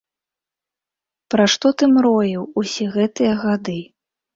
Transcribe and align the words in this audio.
Пра 1.35 1.45
што 1.57 1.67
ты 1.77 1.93
мроіў 1.95 2.51
усе 2.65 2.93
гэтыя 3.01 3.41
гады? 3.49 3.83